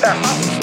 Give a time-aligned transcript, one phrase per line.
[0.00, 0.59] That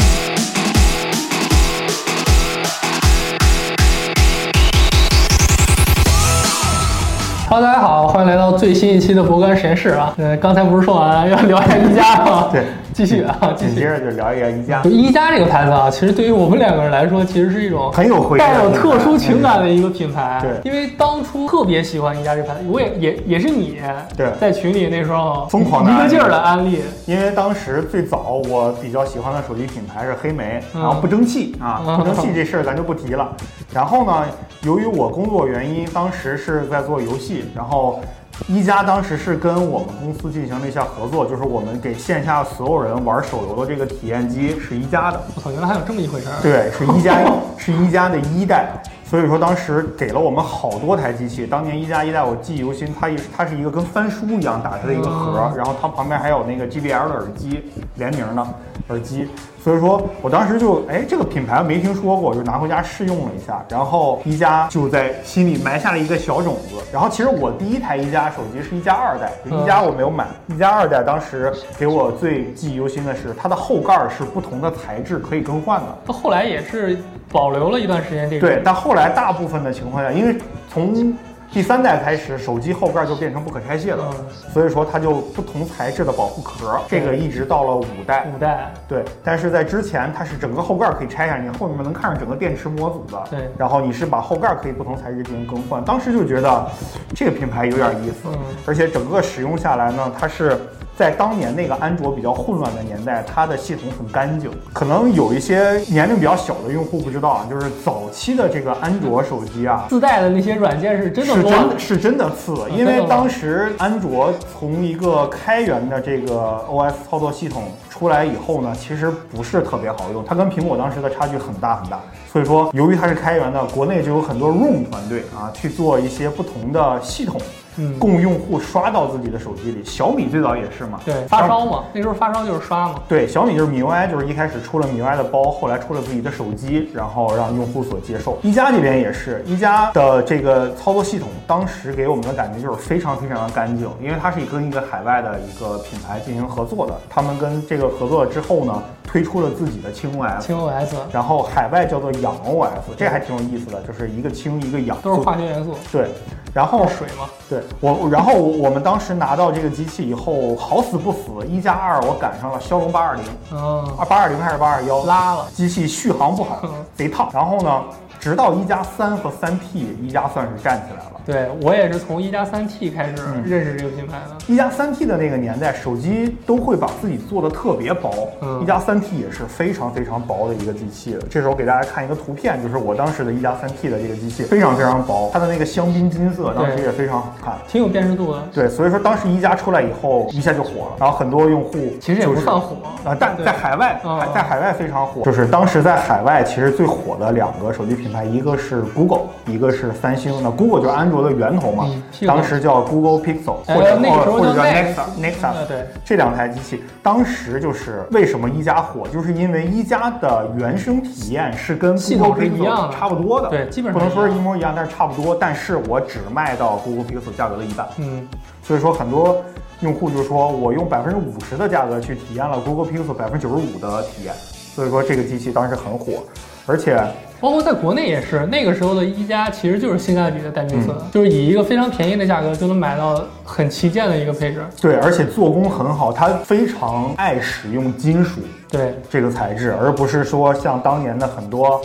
[8.58, 10.14] 最新一期的博格实验室啊。
[10.18, 12.50] 呃，刚才不是说完要聊一下一加吗？
[12.52, 12.64] 对，
[12.94, 13.72] 继续啊，继续。
[13.72, 20.40] 紧接着就聊一下一加就，一加这个牌子啊，其实对于我们两个人来说，其实是一种很有回忆带有特殊情感的一个品牌。
[20.41, 23.78] 对因为当初特别喜欢一加这牌子，我也也也是你
[24.16, 26.80] 对在群里那时候疯狂的一个劲儿的安利。
[27.05, 33.30] 因为当时最早我比较喜欢的手机品牌是黑莓，嗯然后不争气啊，嗯不争气这事儿咱就不提了。
[33.73, 34.26] 然后呢，
[34.64, 38.00] 由于我工作原因，当时是在做游戏，然后。
[38.48, 46.40] 一加当时是跟我们公司进行了一下合作，就是我们给线下所有人玩手游的这个体验机是一加的，我操，原来还有这么一回事儿。
[46.42, 47.20] 对，是一加
[47.58, 48.68] 是一加的一代，
[49.09, 51.47] 所以说当时给了我们好多台机器。
[51.47, 57.63] 当年一加一代我记忆犹新，它也是它是一个跟翻书一样打开的一个盒，嗯然后它旁边还有那个 JBL 的耳机
[57.95, 58.45] 联名的
[58.89, 59.30] 耳机，
[59.63, 66.75] 所以说我当时就哎这个品牌没听说过，就拿回家试用了一下，然后一加就在心里埋下了一个小种子。
[66.92, 75.88] 然后其实我第一台一加手机是一加二代，就一加我没有买，一加二代当时给我最记忆犹新的是它的后盖儿是不同的材质可以更换的。
[76.05, 76.99] 它后来也是
[77.31, 78.47] 保留了一段时间这个。
[78.47, 80.38] 对，但后来大部分的情况下，因为
[80.70, 81.16] 从
[81.50, 88.28] 第三代开始，手机后盖就变成不可拆卸了，嗯所以说它就不同材质的保护壳，这个一直到了五代。
[88.33, 88.72] 五代。
[88.88, 93.23] 对，但是在之前它是整个后盖可以拆下，你后面能看上整个电池模组的。
[93.30, 96.67] 对然后你是把后盖可以不同材质进行更换，当时就觉得
[97.16, 100.58] 这个品牌有点意思，嗯而且整个使用下来呢，它是。
[100.98, 104.50] 在当年那个安卓比较混乱的年代，它的系统很干净。
[104.73, 122.02] 可能有一些年龄比较小的用户不知道啊，就是早期的这个安卓手机啊， 自带的那些软件是真的是乱真的是真的次，因为当时安卓从一个开源的这个 OS 操作系统出来以后呢，其实不是特别好用，它跟苹果当时的差距很大很大。
[122.34, 127.39] 所以说，由于它是开源的，国内就有很多 ROM 团队啊去做一些不同的系统，
[127.77, 129.83] 嗯供用户刷到自己的手机里。
[129.83, 132.95] 小米最早也是嘛，对发烧嘛，那时候发烧就是刷嘛。
[133.07, 138.38] 对，小米就是 MIUI，就是一开始出了 MIUI 的包，后来出了自己的手机，然后让用户所接受。
[138.41, 146.99] 一加这边也是，一加的这个操作系统，当时给我们的感觉就是非常非常的干净，因为它是跟一个海外的一个品牌进行合作的。
[147.09, 156.07] 他们跟这个合作之后呢，推出了自己的轻 OS，轻 OS 然后海外叫做氧 OS，这还挺有意思的，就是一个氢一个氧，都是化学元素，对。
[156.53, 157.29] 然后水嘛。
[157.49, 165.47] 对我，然后我们当时拿到这个机器以后，好死不死，一加二我赶上了骁龙八二零，嗯，啊八二零还是八二幺，拉了。
[165.53, 167.29] 机器续航不好嗯，贼烫。
[167.33, 167.83] 然后呢，
[168.19, 171.16] 直到一加三和三 T，一加算是站起来了。
[171.27, 174.38] 对我也是从一加三 T 开始嗯认识这个品牌的。
[174.47, 178.29] 一加三 T 的那个年代，手机都会把自己做的特别薄。
[178.41, 181.17] 嗯一加三 T 也是非常非常薄的一个机器。
[181.29, 187.55] 这时候给大家看一个图片，就是我当时的一加三 T 的这个机器，非常非常薄，它的那个香槟金色当时也非常好看。
[187.67, 188.41] 挺有辨识度的。
[188.53, 193.99] 对，所以说当时一加出来以后，一下就火了，然后很多用户其实也不就是算火啊，但在海外，
[194.33, 195.23] 在海外非常火。
[195.23, 200.33] 就是当时在海外，其实最火的两个手机品牌，一个是 Google，一个是三星。
[200.41, 205.88] 那 Google 就是安卓的源头嘛嗯，当时叫 Google Pixel，呃或者或者叫叫 Nexa Nexa Nexa，呃对。
[206.03, 215.35] 这两台机器，当时就是为什么一加火，就是因为一加的原生体验是跟 Google 是一样 Pixel 差不多的，对基本上不能说是一模一样，但是差不多。
[215.35, 217.88] 但是我只卖到 Google Pixel 价格的一半。
[217.97, 218.27] 嗯，
[218.63, 219.44] 所以说很多
[219.81, 226.23] 用户就说我用百分之五十的价格去体验了 Google Pixel 百分之九十五的体验，所以说这个机器当时很火，
[226.66, 227.00] 而且
[227.39, 234.65] 包括在国内也是，那个时候的一加其实就是性价比的代名词，嗯就是以一个非常便宜的价格就能买到很旗舰的一个配置。
[234.81, 241.81] 对，而且做工很好，它非常爱使用金属对，这个材质，而不是说像当年的很多。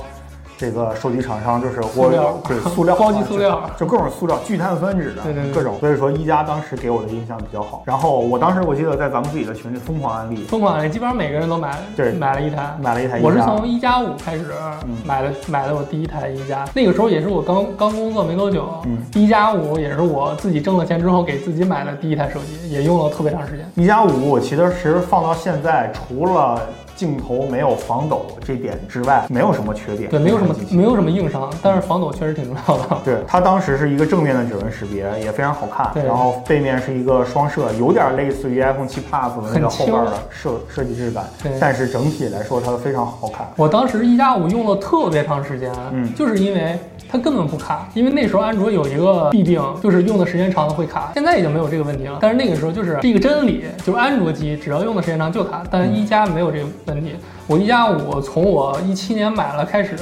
[0.62, 5.76] 这个手机厂商就是我塑料对 塑料高级塑料就各种塑料，聚碳酸酯的，对对对各种。
[5.80, 7.82] 所以说一加当时给我的印象比较好。
[7.84, 12.76] 然后我当时我记得在咱们自己的群里疯狂安利，疯狂安利，基本上每个人都买，对买了一台。
[12.80, 13.18] 买了一台。
[13.20, 14.52] 我是从一加五开始
[14.84, 23.68] 嗯买了买了我第一台一加，那个时候也是我刚刚工作没多久，嗯一加五也是我自己挣了钱之后给自己买的第一台手机，也用了特别长时间。
[23.74, 24.70] 一加五，我其实
[25.00, 26.60] 放到现在，除了
[27.02, 30.08] 镜头没有防抖这点之外，没有什么缺点。
[30.08, 32.96] 对，没有什么没有什么硬伤，但是防抖确实挺重要的。
[33.04, 35.90] 对，它当时是一个正面的指纹识别，也非常好看。
[35.92, 43.48] 对然后背面是一个双摄，有点类似于 iPhone 7 Plus 的那个后边的设设计质感对，但是整体来说它非常好看。
[43.56, 46.78] 我当时一加五用了特别长时间，嗯就是因为
[47.10, 52.18] 它根本不卡，因为那时候安卓有一个弊病，就是用的时间长了会卡，现在已经没有这个问题了。
[52.20, 57.14] 但是那个时候就是是一个真理，就是安卓机只要用的时间长就卡，但一加没有这个问问题。
[57.46, 59.96] 我一加五从我一七年买了开始，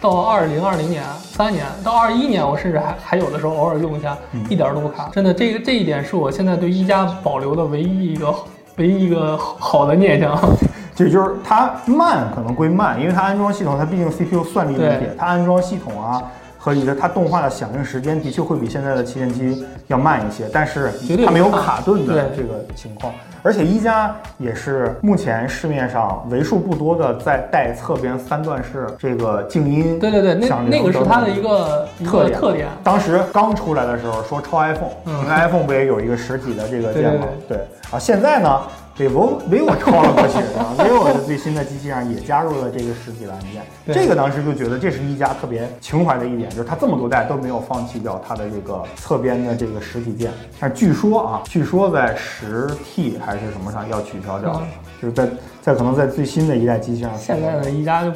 [0.00, 4.16] 到二零二零年三年，到二一年我甚至还还有的时候偶尔用一下，
[4.48, 5.08] 一点儿都不卡。
[5.12, 8.34] 真的，这个这一点是我现在对一加保留的唯一一个
[8.76, 10.38] 唯一一个好的念想。
[10.96, 16.22] 这就是它慢，可能归慢，因为它安装系统，它毕竟 CPU 算力问题对，它安装系统啊
[16.64, 20.90] 和你的它动画的响应时间的确会比现在的旗舰机要慢一些，但是
[21.22, 23.12] 它没有卡顿的这个情况。
[23.42, 32.66] 而且一加也是目前市面上为数不多的在带侧边三段式这个静音对对对，那响铃那个是它的一个特点特点。
[32.82, 37.26] 当时刚出来的时候说超 iPhone，嗯因为 iPhone 不也有一个实体的这个对键吗？
[37.46, 37.58] 对
[37.90, 38.62] 啊，现在呢，
[38.96, 43.62] 被 vivo vivo 超了过去啊，vivo 的最新的机器上也加入了这个实体的按键。
[43.84, 50.30] 对这个当时就觉得这是一加特别情怀的一点，就是它这么多代都没有放弃掉它的这个侧边的这个实体键。
[50.60, 54.68] 但据说啊，据说在十 T 还是什么上要取消掉，嗯
[55.02, 55.28] 就是在
[55.60, 57.10] 在可能在最新的一代机器上。
[57.18, 58.10] 现在的一加就，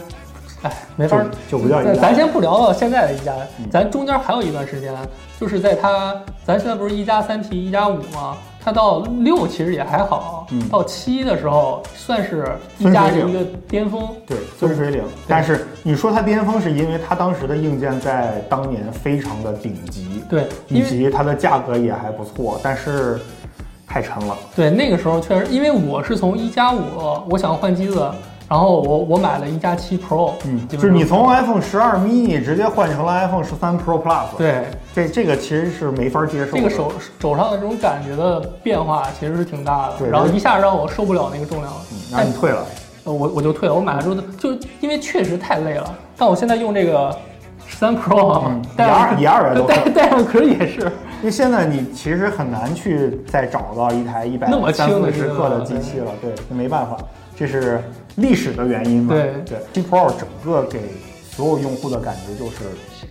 [0.62, 4.94] 哎，没法儿就就不叫一加咱咱先不聊到现在的一加嗯，咱中间还有一段时间，
[5.40, 6.14] 就是在它，
[6.44, 8.36] 咱现在不是一加三 T、一加五吗？
[8.68, 14.06] 它到六其实也还好，嗯到七的时候算是一加的一个巅峰。
[14.26, 15.02] 对，分水岭。
[15.26, 23.18] 但是你说它巅峰，是因为它当时的硬件在当年非常的顶级，对，以及它的价格也还不错，但是
[23.86, 24.36] 太沉了。
[24.54, 28.06] 对那个时候确实，因为我是从一加五，我想换机子，
[28.48, 34.64] 然后我我买了一加七 Pro，嗯，就是你从 iPhone 十二 mini 直接换成了 iPhone 十三 Pro Plus，，对
[34.94, 36.58] 这这个其实是没法接受的。
[36.58, 41.80] 这个手手上的这种感觉的变化其实是挺大的，对然后一下让我受不了那个重量了。
[41.92, 42.64] 嗯，那你退了，
[43.04, 43.74] 呃，我我就退了。
[43.74, 47.14] 我买了之后就因为确实太累了，但我现在用这个
[47.66, 50.80] 十三 Pro 啊嗯，带上一二一二都带带上壳也是，
[51.20, 56.96] 因为现在你其实很难去再找到一台一百那么轻三的十克的机器了，对，这没办法，
[57.36, 57.82] 这是
[58.18, 59.14] 历史的原因嘛。
[59.14, 59.32] 对。
[59.46, 60.80] 对，G Pro 整个给
[61.30, 62.56] 所有用户的感觉就是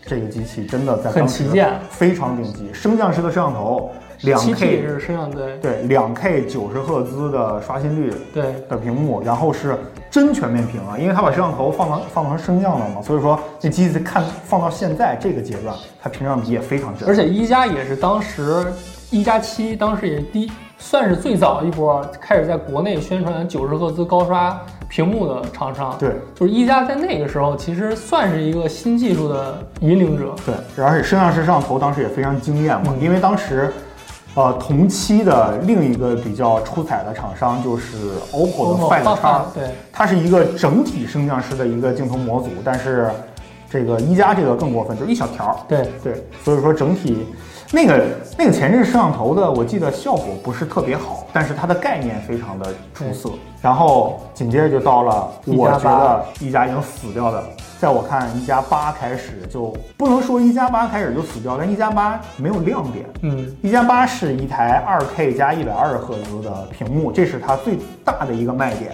[0.06, 1.74] 这个机器真的在很旗舰。
[1.90, 3.90] 非常顶级，升降式的摄像头，
[4.22, 8.54] 两 K 是摄像对对两 K 九十赫兹的刷新率，对。
[8.70, 9.78] 的屏幕，然后是
[10.12, 17.08] 真全面屏啊，因为它把摄像头放到放成升降了嘛，所以说那机子看放到现在这个阶段，它屏占比也非常真。
[17.08, 18.66] 而且一加也是当时
[19.10, 25.96] 一加七当时也是第算是最早一波开始在国内宣传九十赫兹高刷屏幕的厂商。
[26.00, 30.36] 对就是一加在那个时候其实算是一个新技术的引领者。
[30.46, 33.74] 对，而且摄像式摄像头当时也非常惊艳嘛，嗯因为当时。
[34.36, 37.98] 呃，同期的另一个比较出彩的厂商就是
[38.32, 43.10] OPPO 的 Find X，对它是一个整体升降式的一个镜头模组，但是
[43.68, 47.26] 这个一加这个更过分，就是一小条儿，对对，所以说整体
[47.72, 48.06] 那个
[48.38, 53.30] 那个前置摄像头的，我记得效果不是特别好，但是它的概念非常的出色。
[53.62, 57.44] 然后紧接着就到了我觉得一加已经死掉的，
[57.80, 63.06] 在我看一加八开始就不能说一加八开始就死掉，但一加八没有亮点。
[63.24, 68.92] 嗯，一加八是一台二 K 加一百二十赫兹的屏幕，这是它最大的一个卖点。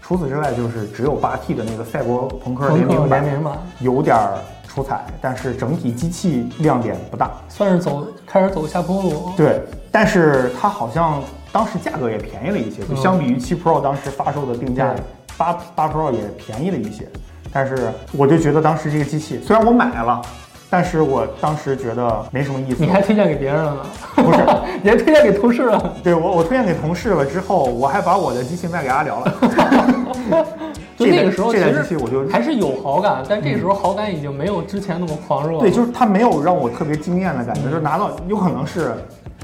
[0.00, 4.38] 除此之外，就是只有八 T 的那个赛博朋克联名版联名版有点儿
[4.76, 7.30] 出彩，但是整体机器亮点不大。
[7.48, 9.32] 算是走开始走下坡路。
[9.34, 15.00] 对，但是它好像当时价格也便宜了一些，就嗯相比于七 Pro 当时发售的定价对，
[15.38, 17.08] 八八 Pro 也便宜了一些。
[17.50, 20.20] 但是我就觉得当时这个机器虽然我买了，
[20.68, 22.84] 但是我当时觉得没什么意思。
[22.84, 23.80] 你还推荐给别人了呢？
[24.16, 24.44] 不是，
[24.82, 25.94] 你还推荐给同事了？
[26.04, 29.34] 对我我推荐给同事了之后，我还把我的机器卖给阿辽了。
[30.96, 35.60] 就这个时候其这台机实器我就还是有好感，但这时候好感已经没有之前那么狂热了。
[35.60, 38.94] 对，就是它没有让我特别惊艳的感觉，就是拿到有可能是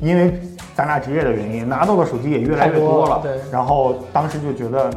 [0.00, 0.40] 因为
[0.74, 3.20] 咱俩职业的原因，拿到的手机也越来越多了。
[3.22, 4.90] 对然后当时就觉得，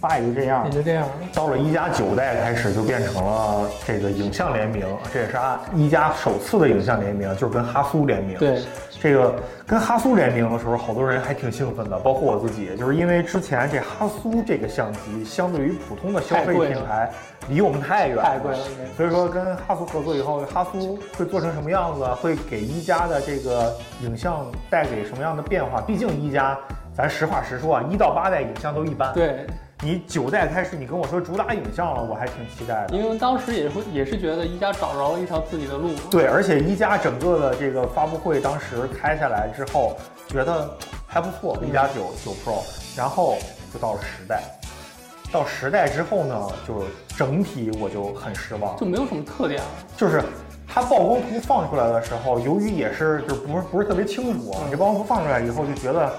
[0.00, 0.70] 爸也就这样也。
[0.70, 1.10] 就这样了。
[1.34, 8.38] 到了一加九代开始，就变成了这个影像联名，这也是按一加首次的影像联名，就是跟哈苏联名。
[8.38, 8.62] 对，
[9.00, 9.34] 这个
[9.66, 17.10] 跟哈苏联名的时候，好多人还挺兴奋的，包括我自己，就是因为之前这哈苏这个相机相对于普通的消费品牌
[17.48, 18.58] 离我们太远了，太贵了
[18.96, 25.80] 所以说跟哈苏合作以后，哈苏会做成什么样子，会给一加的这个影像带给什么样的变化？
[25.80, 26.58] 毕竟一加，
[26.94, 29.12] 咱实话实说啊，一到八代影像都一般。
[29.14, 29.46] 对，
[29.82, 32.96] 你九代开始，你跟我说主打影像了，我还挺期待的。
[32.96, 35.90] 因为当时也会也是觉得一加找着了一条自己的路。
[36.10, 40.68] 对，而且一加整个的这个发布会当时开下来之后，觉得
[41.06, 41.94] 还不错，一加九
[42.24, 42.62] 九 Pro，
[42.96, 43.36] 然后
[43.72, 44.42] 就到了十代，
[45.30, 46.84] 到十代之后呢，就
[47.16, 49.68] 整体我就很失望，就没有什么特点了。
[49.96, 50.22] 就是
[50.68, 56.12] 它曝光图放出来的时候，由于也是就是不是不是特别清楚啊，这曝光图放出来以后就觉得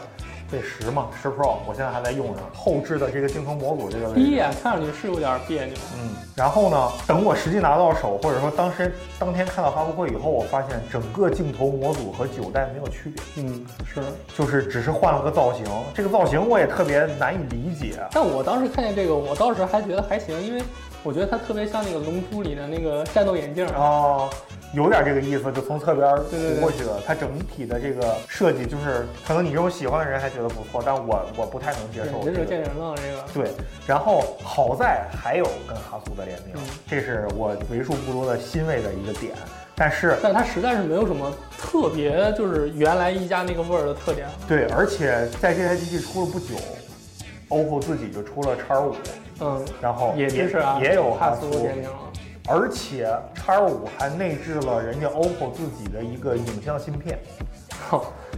[0.51, 4.11] 这十嘛，十 Pro，我现在还在用着后置的这个镜头模组这个。
[4.15, 14.01] 第一眼看上去是有点别扭，嗯，然后呢，等我实际拿到手，或者说当时当天看到发布会以后，我发现整个镜头模组和九代没有区别，嗯，是。
[14.35, 15.63] 就是只是换了个造型。
[15.93, 17.99] 这个造型我也特别难以理解。
[18.11, 20.63] 但我当时看见这个，我当时还觉得还行，因为
[21.03, 24.29] 我觉得它特别像那个《龙珠》里的那个战斗眼镜哦。
[24.71, 27.01] 有点这个意思，就从侧边涂过去的。
[27.03, 32.23] 它整体的这个设计，就是可能你这种喜欢的人还觉得不错，但我我不太能接受。
[32.23, 33.23] 这是见人了，这个。
[33.33, 33.51] 对，
[33.87, 36.53] 然后好在还有跟哈苏的联名，
[36.87, 39.33] 这是我为数不多的欣慰的一个点。
[39.75, 44.27] 但是，但它实在是没有什么特别，就是原来一加那个味儿的特点。
[44.47, 46.53] 对，而且在这台机器出了不久
[47.47, 48.93] ，OPPO 自己就出了叉五，
[49.41, 51.89] 嗯，然后也是也有哈苏联名。
[52.47, 57.19] 而且叉五还内置了人家 OPPO 自己的一个影像芯片，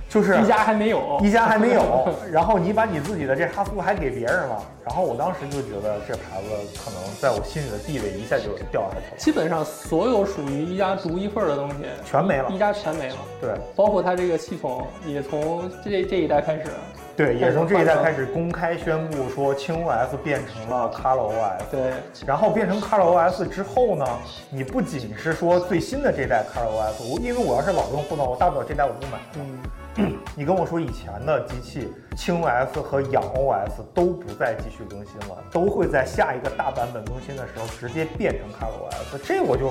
[0.10, 2.10] 就是一加还没有，一加还没有。
[2.29, 6.50] 然后你把你自己的这哈苏还给别人了，然后我当时就觉得这牌子
[6.84, 9.17] 可能在我心里的地位一下就掉下去了。
[9.17, 13.15] 基本上所有属于一加独一份的东西全没了，一加全没了。
[13.39, 16.63] 对，包括它这个系统也从这这一代开始。
[17.15, 21.62] 对，也从这一代开始公开宣布说，轻 OS 变成了 Color OS。
[21.70, 21.91] 对，
[22.25, 24.06] 然后变成 Color OS 之后呢，
[24.50, 29.20] 你不仅是说最新的这代 Color OS，我因为我要是老用户呢，我大不了这代我不买。
[29.98, 39.68] 嗯， 你跟我说以前的机器轻 OS 和氧 OS 都不再继续更新了，都会在下一个大版本更新的时候直接变成 Color OS，这我就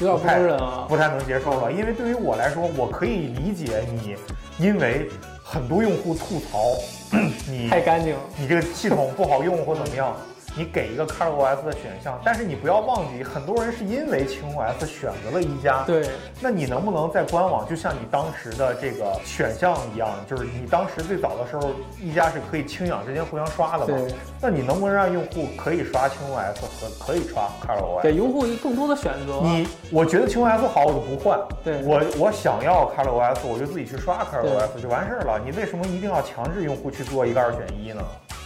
[0.00, 1.72] 有点不太，不太能接受了。
[1.72, 4.14] 因为对于我来说，我可以理解你，
[4.58, 5.08] 因为。
[5.52, 6.78] 很多用户吐槽，
[7.46, 10.16] 你太干净，你这个系统不好用或怎么样。
[10.54, 15.82] 你给一个 ColorOS 的选项，但是你不要忘记，很多人是因为轻 OS 选择了一加。
[15.84, 23.96] 对，那你能不能在官网，就像你当时的这个选项一样，就是你当时最早的时候，一加是可以轻氧之间互相刷的嘛？
[23.96, 24.14] 对。
[24.42, 28.02] 那你能不能让用户可以刷轻 OS 和可以刷 ColorOS？
[28.02, 29.40] 给用户更多的选择。
[29.42, 31.40] 你，我觉得轻 OS 好，我就不换。
[31.64, 31.82] 对。
[31.82, 35.40] 我我想要 ColorOS，我就自己去刷 ColorOS 就完事儿了。
[35.42, 38.02] 你为什么一定要强制用户去做一个二选一呢？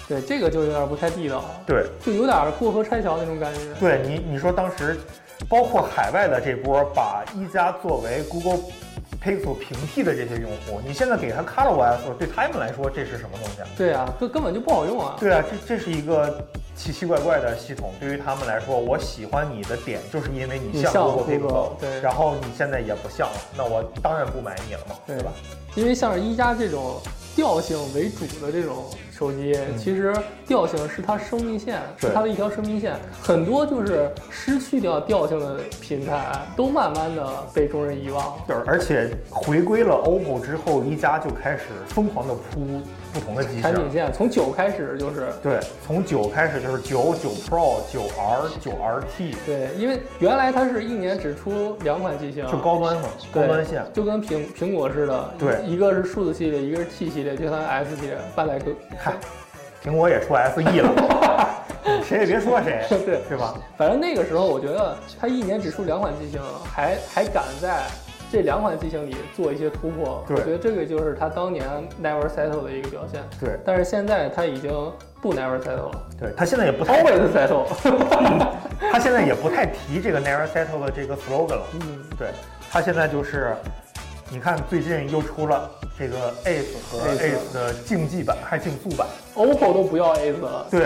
[0.09, 3.61] 对，这个就有点不太地道，对，就有点过河拆桥那种感觉。
[3.81, 4.97] 对你，你说当时，
[5.49, 8.61] 包括海外的这波把一加作为 Google
[9.21, 13.69] Pixel 平替的这些用户，你现在给他 ColorOS，对他们来说这是什么东西啊？
[13.77, 15.17] 对啊，这根本就不好用啊。
[15.19, 16.47] 对啊，这这是一个
[16.77, 25.33] 奇奇怪怪的系统，对于他们来说，我喜欢你的点就是因为你像 Google Pixel，对，然后你现在也不像了，那我当然不买你了嘛，对吧？
[25.75, 27.01] 因为像是一加这种
[27.35, 28.85] 调性为主的这种。
[29.17, 30.15] 手机其实
[30.47, 32.95] 调性是它生命线，是它的一条生命线。
[33.23, 36.23] 很多就是失去掉调性的品牌，
[36.55, 38.37] 都慢慢的被众人遗忘。
[38.47, 42.61] 对，而且回归了 OPPO 之后，一加就开始疯狂的铺
[43.15, 43.63] 不同的机型。
[43.63, 49.35] 产品线从九开始就是对，从九开始就是九九 Pro、九 R、九 RT。
[49.47, 55.35] 对，因为原来它是一年只出两款机型，就高端嘛，高端线，就跟苹苹果似的。
[55.39, 58.59] 对，一个是数字系列，一个是 T 系列，就它 S 系列，半代
[59.11, 59.93] 更。
[59.93, 61.49] 苹果也出 SE 了，
[62.03, 63.55] 谁也别说谁， 对是吧？
[63.77, 66.41] 反正那个时候，我觉得它一年只出两款机型，
[66.75, 67.85] 还还敢在
[68.33, 71.65] 这两款机型里做一些突破，我觉得这个就是它当年
[72.03, 73.23] Never Settle 的一个表现。
[73.39, 74.73] 对，但是现在它已经
[75.23, 77.65] 不 Never Settle 了，对，它现在也不太 Always Settle，
[78.91, 81.67] 它现在也不太提这个 Never Settle 的这个 slogan 了。
[81.75, 82.31] 嗯，对，
[82.73, 83.55] 它现在就是，
[84.29, 85.71] 你看最近又出了。
[85.99, 90.81] 这个 Ace 和 Ace 的竞技版还竞速版，OPPO 都不要 Ace 了，对，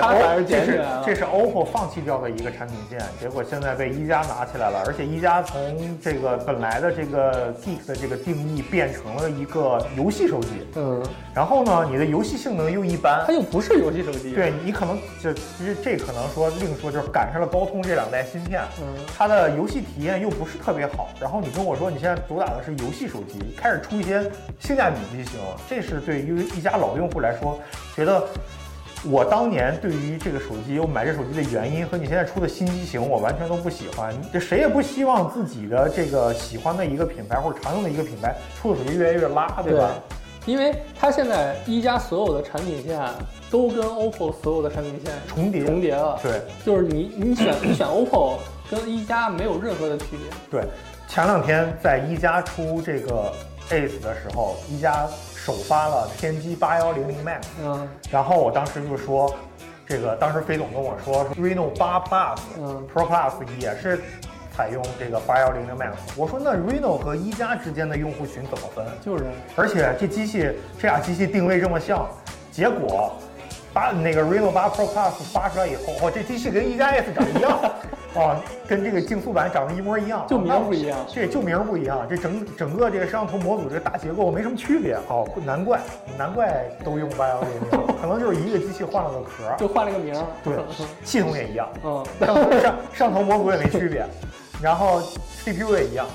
[0.47, 11.03] 这是这是 OPPO 放弃掉的一个产品线，结果现在被一加拿起来了，而且一加从这个本来的这个 Geek 的这个定义变成了一个游戏手机，嗯，
[11.35, 24.23] 然后呢，你的游戏性能又一般，它又不是游戏手机，对你可能就其实这可能说另说就是赶上了高通这两代芯片，嗯，它的游戏体验又不是特别好，然后你跟我说你现在主打的是游戏手机，开始出一些
[24.61, 25.00] 性价比。
[25.13, 27.59] 机型，这是对于一家老用户来说，
[27.97, 28.23] 觉得
[29.05, 34.15] 我当年对于这个手机，我买这手机的原因和你现在出的新机型，我完全都不喜欢。
[34.31, 39.91] 这谁也不希望自己的这个喜欢的一个品牌或者常用的一个品牌出的手机越来越拉，对吧？
[40.47, 42.99] 因为它现在一加所有的产品线
[43.51, 46.19] 都跟 OPPO 所有的产品线重叠重叠了。
[46.23, 48.37] 对，就是你你选你选 OPPO
[48.71, 50.19] 跟一加没有任何的区别。
[50.51, 50.69] 对，
[51.09, 53.33] 前两天在一加出这个。
[53.71, 59.35] Ace 的时候，一加首发了天玑八幺零零 Max，嗯，然后我当时就说，
[59.87, 64.01] 这个当时飞总跟我说，Reno 八 Plus，嗯，Pro Plus 也是
[64.57, 68.85] 采用这个八幺零零 Max，我说那 Reno 和一加之间的用户群怎么分？
[69.05, 69.25] 就是，
[69.57, 72.09] 而且这机器这俩机器定位这么像。
[72.51, 73.13] 结果
[73.73, 77.61] 把那个 Reno 八 Pro Plus 发出来以后，哦，这机器跟一加 S 长得一样，
[78.15, 84.97] 啊，跟这个竞速版长得一模一样，就名不一样这就名不一样，这整整个这个摄像头模组这个大结构没什么区别。
[85.09, 85.81] 哦，难怪
[86.19, 87.39] 难怪都用 Bio
[87.71, 90.15] 这个，可能就是一个机器换了个壳，就换了个名。
[90.43, 90.55] 对，
[91.05, 92.05] 系统也一样，嗯，
[92.61, 94.05] 上上头模组也没区别，
[94.61, 95.01] 然后
[95.45, 96.07] CPU 也一样。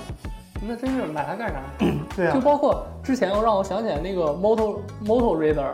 [0.67, 1.55] 那真是买它干啥？
[2.15, 5.73] 对啊就，包括之前让我想起来那个 Moto Moto Razr，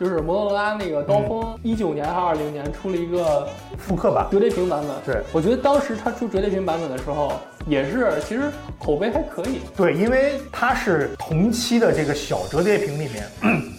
[0.00, 4.26] 就是摩托罗拉那个刀嗯锋，一九年还是二零年出了一个复刻版。
[4.30, 4.96] 折叠屏版本。
[5.04, 7.34] 对我觉得当时它出折叠屏版本的时候，
[7.66, 9.60] 也是其实口碑还可以。
[9.76, 13.26] 对，因为它是同期的这个小折叠屏里面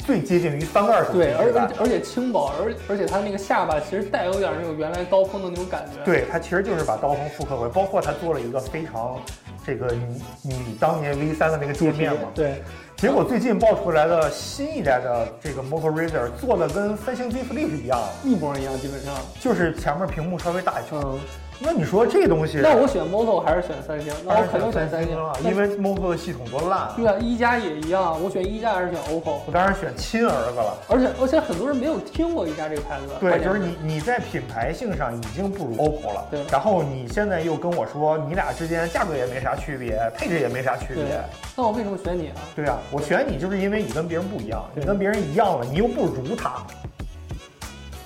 [0.06, 6.06] 最接近于翻盖手机对，而对而而且轻薄，而而且它那个下巴其实带有点那种原来刀锋的那种感觉。
[6.06, 9.20] 对，它其实就是把刀锋复刻回来，包括它做了一个非常
[9.66, 12.28] 这个你你当年 V 三的那个界面嘛。
[12.36, 12.62] 对，
[13.01, 19.12] 结果最近爆出来的新一代的这个 Moto Razr 做的跟三星 Z Flip 一样，一模一样，基本上。
[19.39, 21.00] 就是前面屏幕稍微大一圈。
[21.03, 21.20] 嗯，
[21.63, 24.12] 那你说这东西，那我选 Moto 还是选三星？
[24.25, 26.94] 那我肯定选三星了，因为 Moto 的系统多烂啊。
[26.98, 29.41] 对啊，一加也一样，我选一加还是选 OPPO？
[29.46, 30.75] 我当然选亲儿子了。
[30.89, 33.13] 而且而且很多人没有听过一加这个牌子。
[33.20, 41.24] 对，就是你你在品牌性上已经不如 OPPO 了，对然后你现在又跟我说你俩之间价格也没啥区别，配置也没啥区对别。，
[41.56, 42.41] 那我为什么选你啊？
[42.56, 46.63] 对啊，我选你就是因为你跟别人不一样，你跟别人一样了，你又不如他。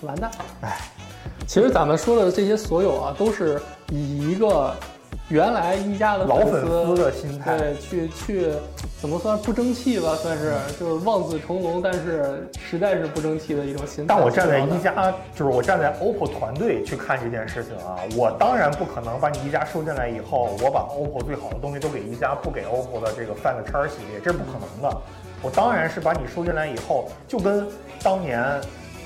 [0.01, 0.29] 完蛋！
[0.61, 0.77] 哎，
[1.47, 4.73] 其实咱们说的这些所有啊，都是以一个
[5.29, 8.51] 原来一加的老粉丝丝的心态，对去去
[8.99, 14.13] 怎么算不争气吧，算是就是望子成龙，但是实在是不争气的一种心态。
[14.13, 24.97] 但我站在一加，就是我站在 OPPO 团队去看这件事情啊，我当然不可能把你一加收进来以后，我把 OPPO 最好的东西都给一加，不给 OPPO 的这个 Find X 系列，这是不可能的。
[25.41, 27.67] 我当然是把你收进来以后，就跟
[28.03, 28.43] 当年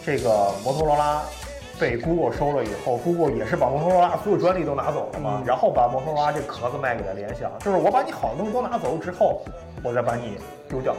[0.06, 1.22] 这个摩托罗拉。
[1.80, 9.42] 被 Google 收了以后，Google 也是把摩托罗拉所有专利都拿走了嘛，嗯然后把摩托罗拉这壳子卖给了联想，就是我把你好的东西都拿走之后，
[9.82, 10.96] 我再把你丢掉。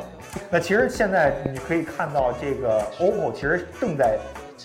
[0.48, 4.18] 那其实现在你可以看到，这个 OPPO 其实正在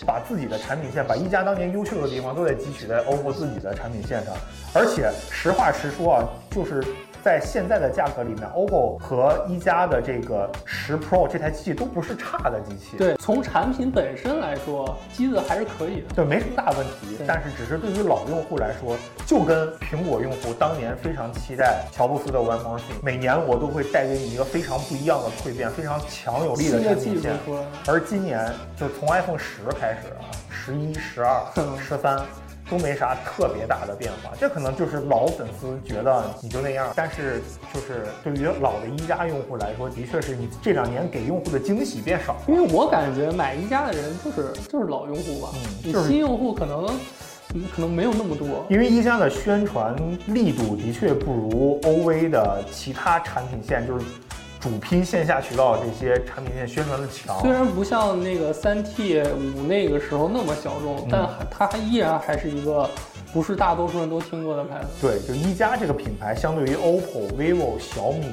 [0.04, 4.34] 把自己的产品线，把一加当年优秀的地方都在汲取在 OPPO 自己的产品线上。
[4.74, 6.84] 而且实话实说啊，就是
[7.24, 12.96] 在现在的价格里面，OPPO 和一加的这个十 Pro 这台机器都不是差的机器。
[12.98, 16.14] 对，从产品本身来说，机子还是可以的。
[16.14, 27.32] 对，没什么大问题，但是只是对于老用户来说，就跟苹果用户当年非常期待乔布斯的 One More Thing，每年我都会带给你一个非常不一样的蜕变，非常强有力的产品线。
[27.88, 31.42] 而今年就是从 iPhone 十开始啊，十一、十二、
[31.78, 32.20] 十三
[32.68, 37.40] 都没啥特别大的变化，这可能就是老粉丝觉得你就那样，但是
[37.72, 42.40] 就是对于老的一加用户来说，的确是你这两年给用户的惊喜变少了。
[42.48, 45.50] 因为我感觉买一加的人就是就是老用户吧，
[45.84, 46.86] 嗯就是你新用户可能
[47.54, 48.66] 嗯可能没有那么多。
[48.68, 49.94] 因为一加的宣传
[50.26, 54.04] 力度的确不如 OV 的其他产品线，就是
[54.66, 57.40] 主拼线下渠道这些产品线宣传的强。
[57.40, 62.90] 虽然不像那个三 T 五那个时候那么小众，嗯但还它还依然还是一个
[63.32, 64.86] 不是大多数人都听过的牌子。
[65.00, 68.26] 对，就一加这个品牌，相对于 OPPO、vivo、小米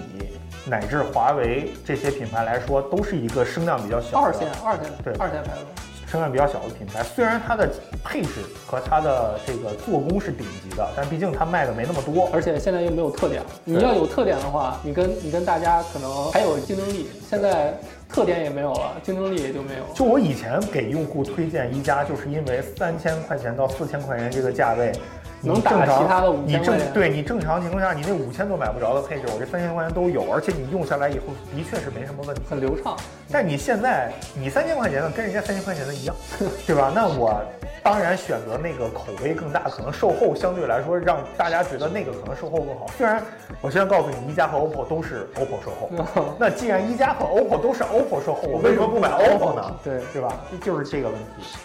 [0.65, 5.65] 乃至华为这些品牌来说，都是一个声量比较小的二线二线对二线牌子，
[6.13, 7.01] 声量比较小的品牌。
[7.01, 7.67] 虽然它的
[8.03, 8.29] 配置
[8.67, 12.29] 和它的这个做工是顶级的，但毕竟它卖的没那么多。
[12.31, 13.41] 而且现在又没有特点。
[13.63, 17.09] 你要有特点的话，你跟你跟大家可能还有竞争力。
[17.27, 17.73] 现在
[18.07, 19.83] 特点也没有了，竞争力也就没有。
[19.95, 31.25] 就我以前给用户推荐一加，就是因为三千块钱到四千块钱这个价位，你能打正常其他的5000你正对你正常情况下，你那五千都买不着的配置，我这三千块钱都有，而且你用下来以后
[31.55, 32.41] 的确是没什么问题。
[32.49, 32.95] 很流畅，
[33.31, 36.15] 但你现在你三千块钱的跟人家三千块钱的一样，
[36.65, 36.91] 对吧？
[36.95, 37.41] 那我
[37.83, 42.85] 当然选择那个口碑更大，可能售后相对来说让大家觉得那个可能售后更好。
[42.97, 43.21] 虽然
[43.59, 49.75] 我现在告诉你，一加和 OPPO 都是 OPPO 售后， 那既然一加和 OPPO 都是 OPPO 售后，我为什么不买 OPPO 呢？
[49.83, 50.33] 对对吧？
[50.63, 51.57] 就是这个问题。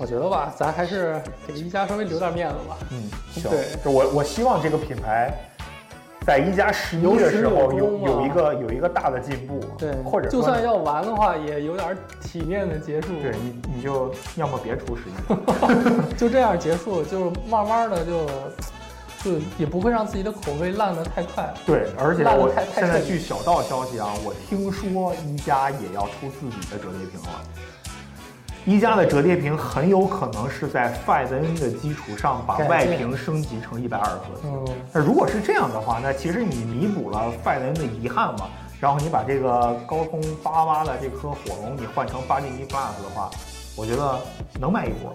[0.00, 2.78] 我觉得吧，咱还是给一加稍微留点面子吧。
[2.90, 5.30] 嗯，行对，就我我希望这个品牌。
[6.26, 13.08] 在一加十一的时候有有一个有一个大的进步，对，或者就算要玩的话，也有点体面的结束。
[13.22, 15.12] 对你你就要么别出十一，
[16.16, 18.26] 就这样结束，就是慢慢的就
[19.24, 21.52] 就也不会让自己的口味烂得太快。
[21.66, 27.40] 对，而且我现在据小道消息啊，我听说一加也要出自己的折叠屏了。
[28.66, 34.40] 一加的折叠屏很有可能是在 Find N 的基础上把外屏升级成一百二十赫兹。
[34.44, 38.48] 嗯，那如果是这样的话，那其实你弥补了 Find N 的遗憾嘛？
[38.78, 43.30] 然后你把这个高通八八的这颗火龙你换成八 G 一 Plus 的话，
[43.76, 44.18] 我觉得
[44.58, 45.12] 能卖一波。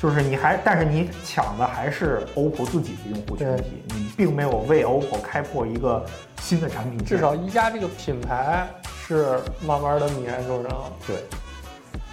[0.00, 6.04] 就是你还，但是你抢的还是 OPPO 自己的用户群体，你并没有为 OPPO 开拓一个
[6.40, 7.04] 新的产品。
[7.04, 10.70] 至少一加这个品牌是慢慢的泯然众生。
[11.04, 11.16] 对，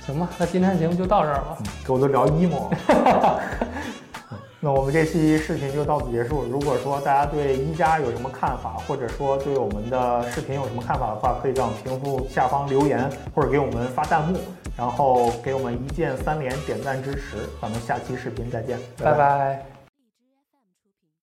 [0.05, 1.57] 行吧，那今天节目就到这儿吧。
[1.85, 3.39] 给我都聊 emo 了。
[4.59, 6.43] 那我们这期视频就到此结束。
[6.49, 14.39] 如果说大家对一加有什么看法，或者说对我们的视频有什么看法的话，可以在我们屏幕下方留言，或者给我们发弹幕，
[14.75, 17.37] 然后给我们一键三连点赞支持。
[17.61, 19.65] 咱们下期视频再见，拜拜